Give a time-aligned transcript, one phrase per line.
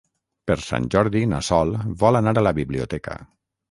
[0.51, 3.25] Per Sant Jordi na Sol vol anar a la biblioteca.